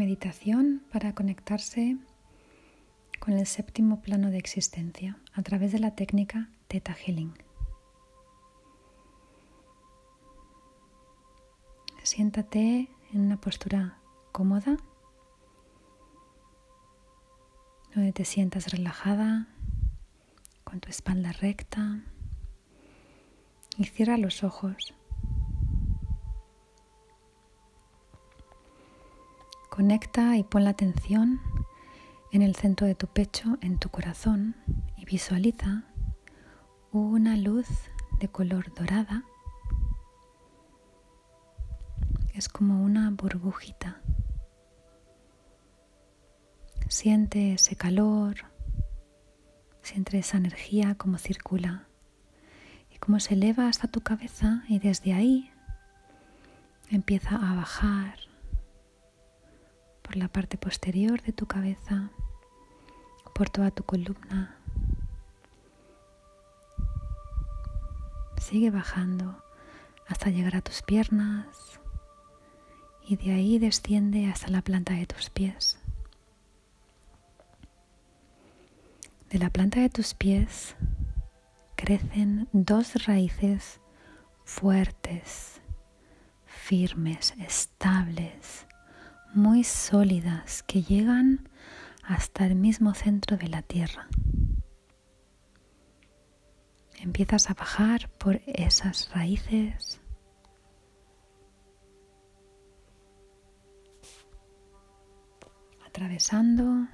Meditación 0.00 0.82
para 0.90 1.14
conectarse 1.14 1.98
con 3.18 3.34
el 3.34 3.46
séptimo 3.46 4.00
plano 4.00 4.30
de 4.30 4.38
existencia 4.38 5.18
a 5.34 5.42
través 5.42 5.72
de 5.72 5.78
la 5.78 5.94
técnica 5.94 6.48
Theta 6.68 6.94
Healing. 6.94 7.34
Siéntate 12.02 12.88
en 13.12 13.20
una 13.20 13.38
postura 13.38 13.98
cómoda, 14.32 14.78
donde 17.94 18.14
te 18.14 18.24
sientas 18.24 18.72
relajada, 18.72 19.48
con 20.64 20.80
tu 20.80 20.88
espalda 20.88 21.32
recta 21.32 22.00
y 23.76 23.84
cierra 23.84 24.16
los 24.16 24.44
ojos. 24.44 24.94
Conecta 29.80 30.36
y 30.36 30.42
pon 30.42 30.64
la 30.64 30.70
atención 30.72 31.40
en 32.32 32.42
el 32.42 32.54
centro 32.54 32.86
de 32.86 32.94
tu 32.94 33.06
pecho, 33.06 33.56
en 33.62 33.78
tu 33.78 33.88
corazón, 33.88 34.54
y 34.98 35.06
visualiza 35.06 35.84
una 36.92 37.34
luz 37.38 37.66
de 38.18 38.28
color 38.28 38.74
dorada. 38.74 39.24
Es 42.34 42.50
como 42.50 42.84
una 42.84 43.08
burbujita. 43.10 44.02
Siente 46.90 47.54
ese 47.54 47.74
calor, 47.74 48.36
siente 49.80 50.18
esa 50.18 50.36
energía 50.36 50.94
como 50.96 51.16
circula 51.16 51.88
y 52.90 52.98
como 52.98 53.18
se 53.18 53.32
eleva 53.32 53.66
hasta 53.66 53.88
tu 53.88 54.02
cabeza 54.02 54.62
y 54.68 54.78
desde 54.78 55.14
ahí 55.14 55.50
empieza 56.90 57.36
a 57.36 57.54
bajar 57.54 58.29
por 60.10 60.16
la 60.16 60.26
parte 60.26 60.58
posterior 60.58 61.22
de 61.22 61.32
tu 61.32 61.46
cabeza, 61.46 62.10
por 63.32 63.48
toda 63.48 63.70
tu 63.70 63.84
columna. 63.84 64.58
Sigue 68.36 68.72
bajando 68.72 69.40
hasta 70.08 70.30
llegar 70.30 70.56
a 70.56 70.62
tus 70.62 70.82
piernas 70.82 71.46
y 73.06 73.18
de 73.18 73.34
ahí 73.34 73.60
desciende 73.60 74.26
hasta 74.26 74.48
la 74.48 74.62
planta 74.62 74.94
de 74.94 75.06
tus 75.06 75.30
pies. 75.30 75.78
De 79.28 79.38
la 79.38 79.50
planta 79.50 79.78
de 79.78 79.90
tus 79.90 80.14
pies 80.14 80.74
crecen 81.76 82.48
dos 82.50 83.06
raíces 83.06 83.80
fuertes, 84.44 85.60
firmes, 86.46 87.32
estables, 87.38 88.66
muy 89.34 89.64
sólidas 89.64 90.62
que 90.62 90.82
llegan 90.82 91.48
hasta 92.02 92.46
el 92.46 92.56
mismo 92.56 92.94
centro 92.94 93.36
de 93.36 93.48
la 93.48 93.62
tierra. 93.62 94.08
Empiezas 96.98 97.48
a 97.50 97.54
bajar 97.54 98.10
por 98.18 98.40
esas 98.46 99.10
raíces. 99.14 100.00
atravesando 105.86 106.86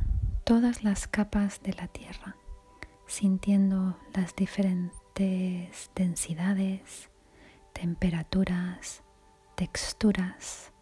todas 0.44 0.82
las 0.82 1.06
capas 1.06 1.62
de 1.62 1.74
la 1.74 1.86
tierra, 1.86 2.34
sintiendo 3.06 3.98
las 4.14 4.34
diferentes 4.34 5.90
densidades, 5.94 7.10
temperaturas, 7.74 9.02
texturas 9.54 10.72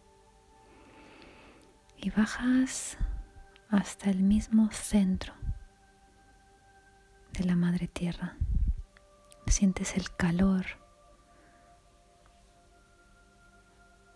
y 1.97 2.09
bajas 2.09 2.97
hasta 3.69 4.09
el 4.09 4.23
mismo 4.23 4.69
centro 4.71 5.33
de 7.33 7.43
la 7.45 7.55
madre 7.55 7.87
tierra. 7.87 8.37
Sientes 9.47 9.95
el 9.95 10.15
calor, 10.15 10.65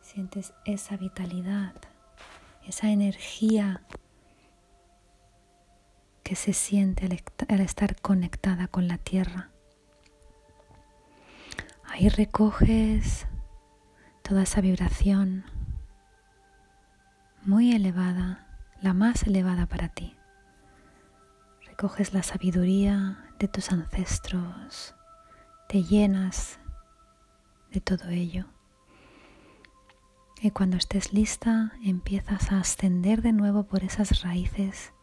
sientes 0.01 0.53
esa 0.65 0.97
vitalidad, 0.97 1.75
esa 2.67 2.89
energía 2.89 3.83
que 6.23 6.35
se 6.35 6.53
siente 6.53 7.05
al, 7.47 7.59
estar 7.59 7.99
conectada 8.01 8.67
con 8.67 8.87
la 8.87 8.97
tierra. 8.97 9.49
Ahí 11.85 12.07
recoges 12.09 13.25
toda 14.21 14.43
esa 14.43 14.61
vibración 14.61 15.43
muy 17.43 17.73
elevada, 17.73 18.47
la 18.81 18.93
más 18.93 19.23
elevada 19.23 19.65
para 19.65 19.89
ti. 19.89 20.15
Recoges 21.65 22.13
la 22.13 22.23
sabiduría 22.23 23.25
de 23.39 23.47
tus 23.47 23.71
ancestros, 23.71 24.95
te 25.67 25.83
llenas 25.83 26.59
de 27.71 27.81
todo 27.81 28.09
ello. 28.09 28.45
Y 30.41 30.51
cuando 30.51 30.77
estés 30.77 31.13
lista, 31.13 31.73
empiezas 31.83 32.51
a 32.51 32.59
ascender 32.59 33.21
de 33.21 33.33
nuevo 33.33 33.63
por 33.63 33.83
esas 33.83 34.21
raíces 34.21 34.93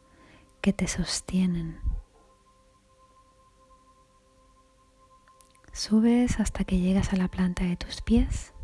que 0.61 0.73
te 0.73 0.89
sostienen. 0.89 1.79
Subes 5.73 6.41
hasta 6.41 6.65
que 6.65 6.79
llegas 6.79 7.13
a 7.13 7.17
la 7.17 7.29
planta 7.29 7.65
de 7.65 7.77
tus 7.77 8.01
pies 8.01 8.55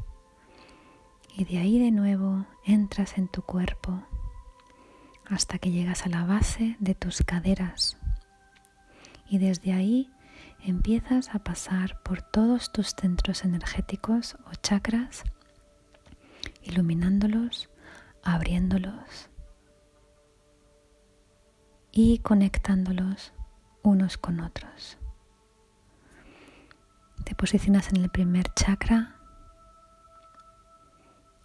y 1.35 1.45
de 1.45 1.59
ahí 1.59 1.79
de 1.79 1.91
nuevo 1.91 2.47
entras 2.65 3.17
en 3.19 3.29
tu 3.29 3.43
cuerpo 3.43 4.03
hasta 5.27 5.59
que 5.59 5.71
llegas 5.71 6.05
a 6.05 6.09
la 6.09 6.25
base 6.25 6.77
de 6.79 6.95
tus 6.95 7.23
caderas 7.23 7.97
y 9.29 9.39
desde 9.39 9.73
ahí 9.73 10.11
empiezas 10.61 11.35
a 11.35 11.39
pasar 11.39 12.03
por 12.03 12.23
todos 12.23 12.71
tus 12.71 12.89
centros 12.89 13.45
energéticos 13.45 14.37
o 14.47 14.55
chakras, 14.55 15.25
iluminándolos, 16.63 17.71
abriéndolos 18.23 19.31
y 21.91 22.19
conectándolos 22.19 23.33
unos 23.83 24.19
con 24.19 24.41
otros. 24.41 24.99
Te 27.25 27.35
posicionas 27.35 27.89
en 27.89 27.97
el 27.97 28.11
primer 28.11 28.53
chakra 28.55 29.22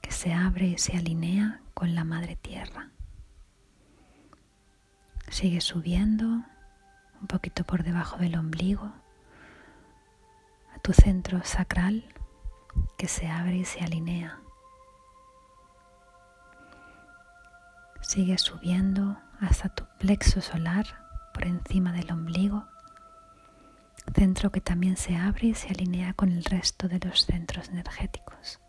que 0.07 0.13
se 0.13 0.33
abre 0.33 0.67
y 0.67 0.77
se 0.77 0.95
alinea 0.95 1.59
con 1.73 1.93
la 1.93 2.05
madre 2.05 2.37
tierra. 2.37 2.91
Sigue 5.27 5.59
subiendo 5.59 6.25
un 6.25 7.27
poquito 7.27 7.65
por 7.65 7.83
debajo 7.83 8.15
del 8.15 8.37
ombligo 8.37 8.89
a 10.73 10.79
tu 10.79 10.93
centro 10.93 11.43
sacral 11.43 12.05
que 12.97 13.09
se 13.09 13.27
abre 13.27 13.57
y 13.57 13.65
se 13.65 13.81
alinea. 13.81 14.39
Sigue 17.99 18.37
subiendo 18.37 19.17
hasta 19.41 19.67
tu 19.67 19.83
plexo 19.99 20.39
solar 20.39 20.85
por 21.33 21.43
encima 21.43 21.91
del 21.91 22.09
ombligo, 22.13 22.65
centro 24.15 24.53
que 24.53 24.61
también 24.61 24.95
se 24.95 25.17
abre 25.17 25.47
y 25.47 25.53
se 25.53 25.67
alinea 25.67 26.13
con 26.13 26.31
el 26.31 26.45
resto 26.45 26.87
de 26.87 26.99
los 26.99 27.25
centros 27.25 27.67
energéticos. 27.67 28.61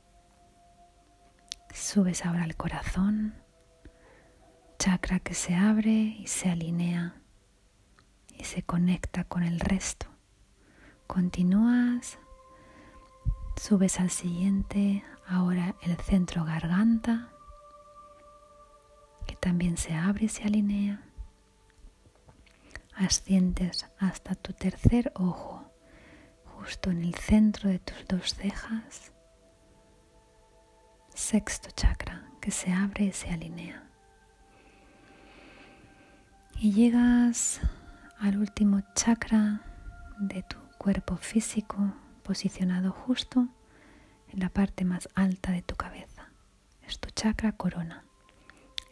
Subes 1.81 2.27
ahora 2.27 2.43
al 2.43 2.57
corazón, 2.57 3.35
chakra 4.81 5.21
que 5.21 5.33
se 5.33 5.55
abre 5.55 5.93
y 5.93 6.27
se 6.27 6.51
alinea 6.51 7.23
y 8.37 8.45
se 8.45 8.65
conecta 8.65 9.23
con 9.23 9.45
el 9.45 9.61
resto. 9.61 10.07
Continúas, 11.07 12.19
subes 13.57 14.01
al 14.01 14.11
siguiente, 14.11 15.05
ahora 15.27 15.77
el 15.83 15.97
centro 15.99 16.45
garganta, 16.45 17.31
que 19.27 19.37
también 19.37 19.77
se 19.77 19.95
abre 19.95 20.25
y 20.25 20.29
se 20.29 20.43
alinea. 20.43 21.05
Asciendes 22.97 23.87
hasta 23.99 24.35
tu 24.35 24.53
tercer 24.53 25.13
ojo, 25.15 25.65
justo 26.45 26.91
en 26.91 27.03
el 27.03 27.15
centro 27.15 27.71
de 27.71 27.79
tus 27.79 28.05
dos 28.09 28.35
cejas 28.35 29.13
sexto 31.19 31.69
chakra 31.75 32.23
que 32.41 32.53
se 32.53 32.73
abre 32.73 33.07
y 33.07 33.13
se 33.13 33.29
alinea. 33.29 33.83
Y 36.61 36.73
llegas 36.73 37.61
al 38.21 38.39
último 38.39 38.83
chakra 38.95 39.61
de 40.21 40.45
tu 40.45 40.57
cuerpo 40.79 41.17
físico 41.17 41.93
posicionado 42.23 42.93
justo 42.93 43.49
en 44.29 44.39
la 44.39 44.49
parte 44.49 44.85
más 44.85 45.09
alta 45.17 45.51
de 45.51 45.61
tu 45.61 45.75
cabeza. 45.75 46.31
Es 46.87 47.01
tu 47.01 47.11
chakra 47.11 47.51
corona. 47.51 48.05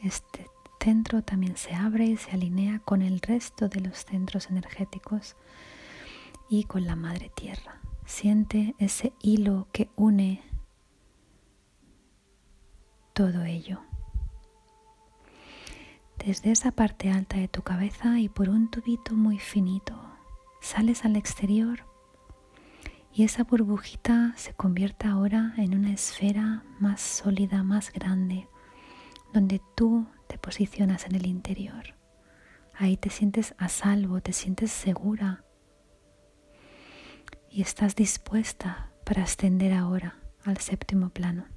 Este 0.02 0.46
centro 0.81 1.23
también 1.23 1.56
se 1.56 1.75
abre 1.75 2.06
y 2.06 2.17
se 2.17 2.32
alinea 2.32 2.81
con 2.81 3.02
el 3.02 3.20
resto 3.20 3.69
de 3.69 3.81
los 3.81 4.05
centros 4.05 4.50
energéticos 4.50 5.37
y 6.50 6.64
con 6.64 6.87
la 6.87 6.96
madre 6.96 7.31
tierra. 7.34 7.81
Siente 8.05 8.75
ese 8.78 9.12
hilo 9.23 9.69
que 9.73 9.88
une 9.94 10.43
todo 13.16 13.44
ello. 13.44 13.80
desde 16.22 16.50
esa 16.50 16.70
parte 16.70 17.10
alta 17.10 17.38
de 17.38 17.48
tu 17.48 17.62
cabeza 17.62 18.18
y 18.18 18.28
por 18.28 18.50
un 18.50 18.68
tubito 18.70 19.14
muy 19.14 19.38
finito 19.38 19.94
sales 20.60 21.06
al 21.06 21.16
exterior 21.16 21.86
y 23.14 23.24
esa 23.24 23.44
burbujita 23.44 24.34
se 24.36 24.52
convierte 24.52 25.06
ahora 25.06 25.54
en 25.56 25.74
una 25.74 25.94
esfera 25.94 26.62
más 26.78 27.00
sólida, 27.00 27.62
más 27.62 27.90
grande, 27.90 28.48
donde 29.32 29.62
tú 29.74 30.06
te 30.28 30.36
posicionas 30.36 31.06
en 31.06 31.14
el 31.14 31.26
interior. 31.26 31.94
Ahí 32.74 32.98
te 32.98 33.08
sientes 33.08 33.54
a 33.56 33.70
salvo, 33.70 34.20
te 34.20 34.34
sientes 34.34 34.70
segura 34.72 35.42
y 37.50 37.62
estás 37.62 37.96
dispuesta 37.96 38.90
para 39.06 39.22
ascender 39.22 39.72
ahora 39.72 40.18
al 40.44 40.58
séptimo 40.58 41.08
plano. 41.08 41.56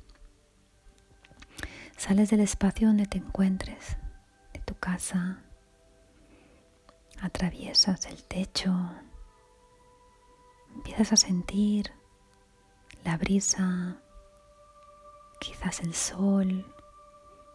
Sales 1.99 2.29
del 2.29 2.39
espacio 2.39 2.87
donde 2.87 3.07
te 3.07 3.17
encuentres, 3.17 3.97
de 4.53 4.61
tu 4.61 4.73
casa, 4.73 5.43
atraviesas 7.19 8.05
el 8.05 8.23
techo, 8.23 8.73
empiezas 10.73 11.11
a 11.11 11.17
sentir 11.17 11.91
la 13.03 13.17
brisa, 13.17 13.97
quizás 15.41 15.81
el 15.81 15.93
sol, 15.93 16.73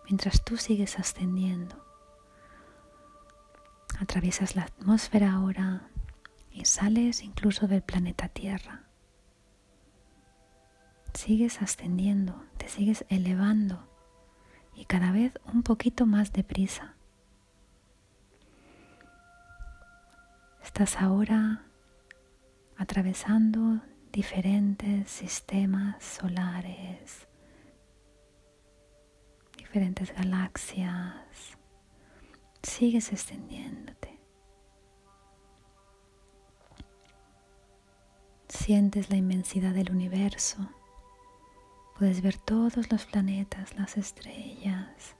mientras 0.04 0.44
tú 0.44 0.58
sigues 0.58 0.98
ascendiendo. 0.98 1.82
Atraviesas 3.98 4.56
la 4.56 4.64
atmósfera 4.64 5.32
ahora 5.32 5.88
y 6.50 6.66
sales 6.66 7.22
incluso 7.22 7.66
del 7.66 7.80
planeta 7.80 8.28
Tierra. 8.28 8.84
Sigues 11.14 11.62
ascendiendo, 11.62 12.44
te 12.58 12.68
sigues 12.68 13.06
elevando 13.08 13.93
y 14.76 14.84
cada 14.86 15.12
vez 15.12 15.32
un 15.52 15.62
poquito 15.62 16.06
más 16.06 16.32
deprisa. 16.32 16.94
Estás 20.62 20.96
ahora 21.00 21.66
atravesando 22.76 23.80
diferentes 24.12 25.10
sistemas 25.10 26.02
solares, 26.02 27.28
diferentes 29.56 30.12
galaxias. 30.14 31.58
Sigues 32.62 33.12
extendiéndote. 33.12 34.18
Sientes 38.48 39.10
la 39.10 39.16
inmensidad 39.16 39.74
del 39.74 39.90
universo. 39.90 40.68
Puedes 41.98 42.22
ver 42.22 42.36
todos 42.36 42.90
los 42.90 43.06
planetas, 43.06 43.76
las 43.76 43.96
estrellas, 43.96 45.14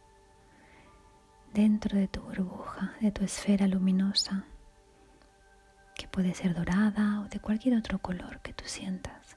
dentro 1.53 1.97
de 1.97 2.09
tu 2.09 2.21
burbuja, 2.21 2.95
de 3.01 3.13
tu 3.13 3.25
esfera 3.25 3.69
luminosa 3.69 4.45
que 5.95 6.09
puede 6.09 6.35
ser 6.35 6.55
dorada 6.55 7.21
o 7.21 7.29
de 7.29 7.39
cualquier 7.39 7.77
otro 7.77 8.01
color 8.01 8.41
que 8.41 8.53
tú 8.53 8.65
sientas. 8.67 9.37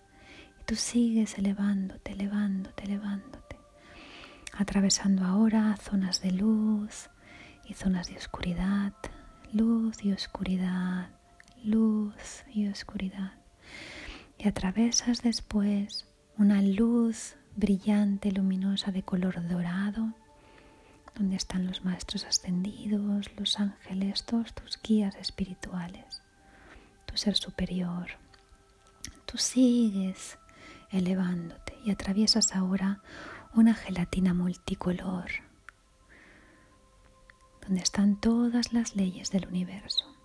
Y 0.60 0.63
tú 0.63 0.75
sigues 0.75 1.38
elevándote, 1.38 2.13
elevándote, 2.13 2.84
elevándote, 2.86 3.57
atravesando 4.57 5.24
ahora 5.24 5.78
zonas 5.78 6.22
de 6.22 6.31
luz 6.31 7.10
y 7.66 7.75
zonas 7.75 8.07
de 8.07 8.18
oscuridad, 8.18 8.94
luz 9.54 10.04
y 10.04 10.12
oscuridad, 10.12 11.10
luz 11.63 12.44
y 12.51 12.68
oscuridad. 12.68 13.33
Y 14.40 14.48
atravesas 14.48 15.22
después 15.22 16.07
una 16.38 16.62
luz 16.62 17.36
brillante, 17.56 18.31
luminosa 18.31 18.92
de 18.92 19.04
color 19.04 19.48
dorado, 19.48 20.13
donde 21.16 21.36
están 21.36 21.66
los 21.66 21.84
maestros 21.84 22.25
ascendidos, 22.25 23.31
los 23.38 23.60
ángeles, 23.60 24.24
todos 24.24 24.54
tus 24.54 24.80
guías 24.81 25.16
espirituales 25.16 26.22
ser 27.18 27.36
superior. 27.36 28.07
Tú 29.25 29.38
sigues 29.38 30.38
elevándote 30.92 31.78
y 31.84 31.92
atraviesas 31.92 32.56
ahora 32.56 33.01
una 33.54 33.74
gelatina 33.74 34.33
multicolor 34.33 35.25
donde 37.62 37.81
están 37.81 38.16
todas 38.16 38.72
las 38.72 38.95
leyes 38.95 39.31
del 39.31 39.48
universo. 39.48 40.17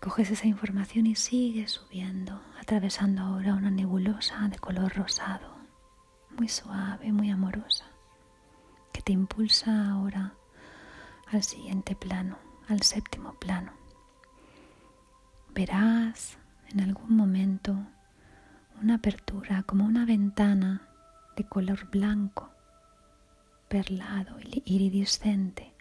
Recoges 0.00 0.30
esa 0.30 0.46
información 0.46 1.08
y 1.08 1.16
sigues 1.16 1.72
subiendo, 1.72 2.40
atravesando 2.60 3.20
ahora 3.20 3.54
una 3.54 3.68
nebulosa 3.68 4.46
de 4.46 4.56
color 4.56 4.94
rosado, 4.94 5.50
muy 6.38 6.46
suave, 6.46 7.10
muy 7.10 7.30
amorosa, 7.30 7.84
que 8.92 9.02
te 9.02 9.10
impulsa 9.10 9.90
ahora 9.90 10.34
al 11.32 11.42
siguiente 11.42 11.96
plano, 11.96 12.38
al 12.68 12.82
séptimo 12.82 13.34
plano. 13.40 13.72
Verás 15.52 16.38
en 16.68 16.80
algún 16.80 17.16
momento 17.16 17.76
una 18.80 18.94
apertura 18.94 19.64
como 19.64 19.84
una 19.84 20.06
ventana 20.06 20.88
de 21.36 21.42
color 21.42 21.90
blanco, 21.90 22.50
perlado, 23.68 24.36
iridiscente, 24.64 25.74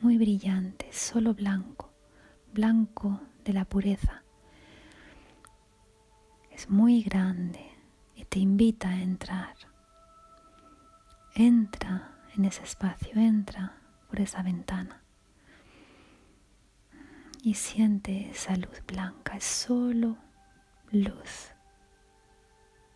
muy 0.00 0.16
brillante, 0.16 0.86
solo 0.92 1.34
blanco, 1.34 1.90
blanco 2.52 3.20
de 3.44 3.52
la 3.52 3.64
pureza. 3.64 4.22
Es 6.50 6.68
muy 6.70 7.02
grande 7.02 7.64
y 8.14 8.24
te 8.24 8.38
invita 8.38 8.88
a 8.90 9.02
entrar. 9.02 9.56
Entra 11.34 12.18
en 12.36 12.44
ese 12.44 12.62
espacio, 12.62 13.12
entra 13.14 13.78
por 14.08 14.20
esa 14.20 14.42
ventana 14.42 15.02
y 17.42 17.54
siente 17.54 18.30
esa 18.30 18.56
luz 18.56 18.82
blanca, 18.86 19.36
es 19.36 19.44
solo 19.44 20.16
luz. 20.92 21.50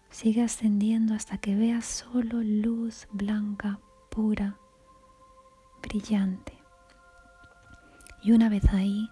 Sigue 0.08 0.42
ascendiendo 0.42 1.14
hasta 1.14 1.38
que 1.38 1.56
veas 1.56 1.84
solo 1.84 2.42
luz 2.42 3.08
blanca, 3.10 3.80
pura, 4.10 4.56
brillante. 5.82 6.56
Y 8.22 8.32
una 8.32 8.48
vez 8.48 8.64
ahí, 8.72 9.10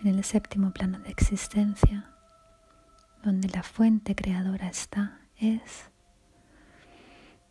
en 0.00 0.08
el 0.08 0.24
séptimo 0.24 0.72
plano 0.72 0.98
de 0.98 1.10
existencia, 1.10 2.12
donde 3.22 3.48
la 3.48 3.62
fuente 3.62 4.14
creadora 4.14 4.68
está, 4.68 5.20
es, 5.36 5.90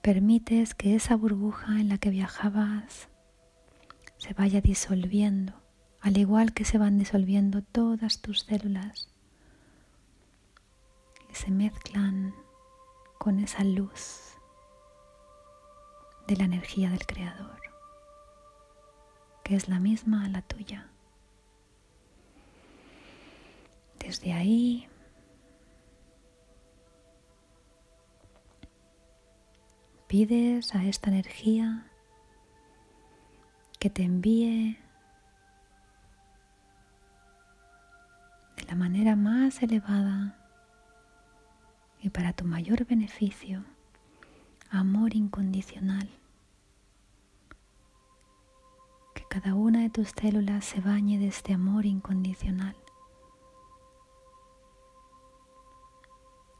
permites 0.02 0.76
que 0.76 0.96
esa 0.96 1.16
burbuja 1.16 1.80
en 1.80 1.90
la 1.90 1.98
que 1.98 2.10
viajabas 2.10 3.10
se 4.18 4.34
vaya 4.34 4.62
disolviendo, 4.62 5.54
al 6.02 6.18
igual 6.18 6.54
que 6.54 6.66
se 6.66 6.78
van 6.78 6.98
disolviendo 6.98 7.62
todas 7.62 8.22
tus 8.22 8.42
células 8.42 9.10
y 11.30 11.36
se 11.36 11.52
mezclan 11.52 12.34
con 13.18 13.40
esa 13.40 13.64
luz 13.64 14.38
de 16.28 16.36
la 16.36 16.46
energía 16.46 16.90
del 16.90 17.06
Creador, 17.06 17.60
que 19.44 19.56
es 19.56 19.68
la 19.68 19.80
misma 19.80 20.26
a 20.26 20.30
la 20.30 20.42
tuya. 20.42 20.92
Desde 24.06 24.34
ahí 24.34 24.88
pides 30.08 30.76
a 30.76 30.84
esta 30.86 31.10
energía 31.10 31.88
que 33.80 33.90
te 33.90 34.04
envíe 34.04 34.78
de 38.58 38.64
la 38.66 38.76
manera 38.76 39.16
más 39.16 39.64
elevada 39.64 40.38
y 42.00 42.12
para 42.12 42.32
tu 42.34 42.46
mayor 42.46 42.86
beneficio 42.86 43.66
amor 44.70 45.16
incondicional. 45.16 46.12
Que 49.16 49.24
cada 49.28 49.56
una 49.56 49.82
de 49.82 49.90
tus 49.90 50.10
células 50.10 50.64
se 50.64 50.80
bañe 50.80 51.18
de 51.18 51.28
este 51.30 51.54
amor 51.54 51.88
incondicional. 51.88 52.76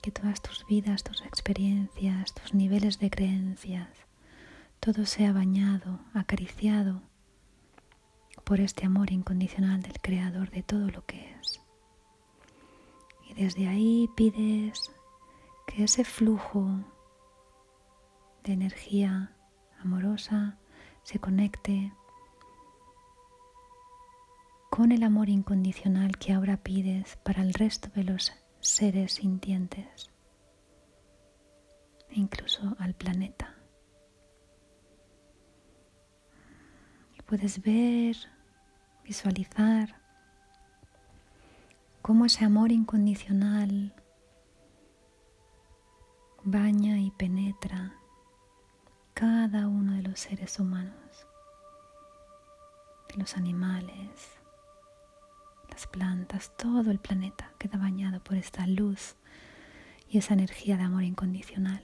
Que 0.06 0.12
todas 0.12 0.40
tus 0.40 0.68
vidas, 0.68 1.04
tus 1.04 1.24
experiencias, 1.24 2.32
tus 2.36 2.54
niveles 2.54 3.00
de 3.00 3.10
creencias, 3.10 3.90
todo 4.80 5.04
sea 5.08 5.34
bañado, 5.34 6.00
acariciado 6.14 7.02
por 8.44 8.60
este 8.60 8.86
amor 8.86 9.12
incondicional 9.12 9.82
del 9.82 10.00
Creador 10.00 10.52
de 10.52 10.62
todo 10.62 10.92
lo 10.92 11.04
que 11.08 11.32
es. 11.42 11.60
Y 13.28 13.34
desde 13.34 13.68
ahí 13.68 14.08
pides 14.16 14.92
que 15.66 15.86
ese 15.86 16.04
flujo 16.04 16.68
de 18.44 18.54
energía 18.54 19.36
amorosa 19.80 20.60
se 21.02 21.18
conecte 21.18 21.92
con 24.70 24.92
el 24.92 25.02
amor 25.02 25.30
incondicional 25.30 26.20
que 26.20 26.32
ahora 26.32 26.58
pides 26.58 27.18
para 27.24 27.42
el 27.42 27.56
resto 27.56 27.90
de 27.96 28.04
los 28.04 28.32
seres 28.68 29.14
sintientes, 29.14 30.10
e 32.10 32.20
incluso 32.20 32.76
al 32.80 32.94
planeta. 32.94 33.56
Puedes 37.26 37.60
ver, 37.62 38.16
visualizar 39.04 40.00
cómo 42.04 42.26
ese 42.26 42.46
amor 42.46 42.72
incondicional 42.72 43.96
baña 46.44 47.00
y 47.00 47.10
penetra 47.10 47.96
cada 49.16 49.68
uno 49.68 49.94
de 49.94 50.04
los 50.04 50.20
seres 50.20 50.60
humanos, 50.60 51.26
de 53.10 53.16
los 53.18 53.36
animales, 53.38 54.35
las 55.76 55.88
plantas, 55.88 56.56
todo 56.56 56.90
el 56.90 57.00
planeta 57.00 57.52
queda 57.60 57.78
bañado 57.78 58.24
por 58.24 58.38
esta 58.38 58.66
luz 58.66 59.18
y 60.08 60.20
esa 60.20 60.34
energía 60.34 60.78
de 60.78 60.84
amor 60.84 61.04
incondicional. 61.04 61.84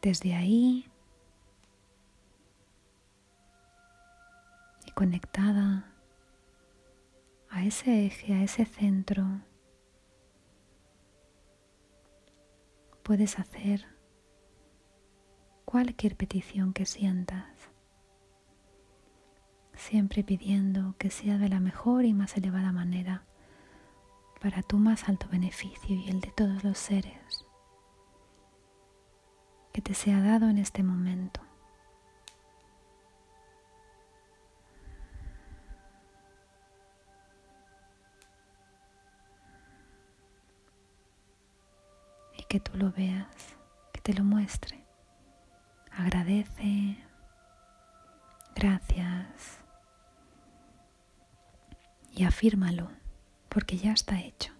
Desde 0.00 0.34
ahí 0.34 0.90
y 4.86 4.90
conectada 4.92 5.92
a 7.50 7.62
ese 7.62 8.06
eje, 8.06 8.32
a 8.32 8.42
ese 8.42 8.64
centro, 8.64 9.26
puedes 13.02 13.38
hacer 13.38 13.86
cualquier 15.72 16.16
petición 16.16 16.74
que 16.74 16.84
sientas, 16.84 17.46
siempre 19.72 20.22
pidiendo 20.22 20.94
que 20.98 21.08
sea 21.08 21.38
de 21.38 21.48
la 21.48 21.60
mejor 21.60 22.04
y 22.04 22.12
más 22.12 22.36
elevada 22.36 22.72
manera 22.72 23.24
para 24.38 24.62
tu 24.62 24.76
más 24.76 25.08
alto 25.08 25.28
beneficio 25.32 25.96
y 25.96 26.10
el 26.10 26.20
de 26.20 26.30
todos 26.32 26.62
los 26.62 26.76
seres 26.76 27.46
que 29.72 29.80
te 29.80 29.94
sea 29.94 30.20
dado 30.20 30.50
en 30.50 30.58
este 30.58 30.82
momento. 30.82 31.40
Y 42.36 42.44
que 42.44 42.60
tú 42.60 42.76
lo 42.76 42.92
veas, 42.92 43.56
que 43.94 44.02
te 44.02 44.12
lo 44.12 44.22
muestre. 44.22 44.81
Agradece. 45.96 46.96
Gracias. 48.54 49.58
Y 52.12 52.24
afírmalo, 52.24 52.90
porque 53.48 53.76
ya 53.76 53.92
está 53.92 54.20
hecho. 54.20 54.52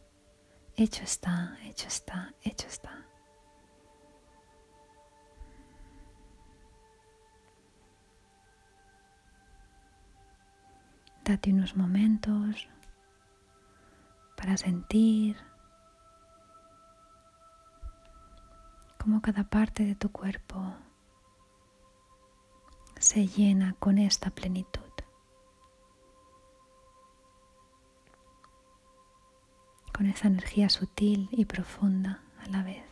Hecho 0.77 1.03
está, 1.05 1.57
hecho 1.65 1.87
está, 1.87 2.33
hecho 2.43 2.67
está. 2.67 3.07
Date 11.25 11.53
unos 11.53 11.77
momentos 11.77 12.69
para 14.37 14.57
sentir 14.57 15.37
cómo 18.99 19.21
cada 19.23 19.45
parte 19.45 19.85
de 19.85 19.95
tu 19.95 20.11
cuerpo 20.11 20.75
se 23.03 23.27
llena 23.27 23.75
con 23.81 23.99
esta 23.99 24.31
plenitud. 24.31 24.81
con 29.95 30.07
esa 30.07 30.27
energía 30.27 30.71
sutil 30.71 31.29
y 31.33 31.45
profunda 31.45 32.23
a 32.41 32.49
la 32.49 32.63
vez. 32.63 32.83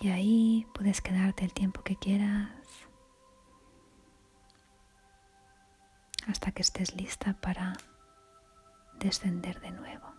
Y 0.00 0.10
ahí 0.10 0.68
puedes 0.72 1.00
quedarte 1.00 1.44
el 1.44 1.52
tiempo 1.52 1.82
que 1.82 1.96
quieras 1.96 2.52
hasta 6.28 6.52
que 6.52 6.62
estés 6.62 6.94
lista 6.94 7.34
para 7.40 7.76
descender 9.00 9.60
de 9.60 9.72
nuevo. 9.72 10.13